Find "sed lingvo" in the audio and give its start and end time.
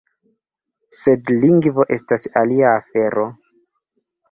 0.99-1.87